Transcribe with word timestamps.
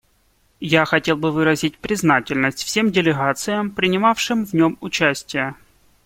Я 0.71 0.85
хотел 0.85 1.15
бы 1.15 1.31
выразить 1.31 1.77
признательность 1.77 2.63
всем 2.63 2.89
делегациям, 2.91 3.69
принимавшим 3.69 4.47
в 4.47 4.53
нем 4.53 4.79
участие. 4.81 5.53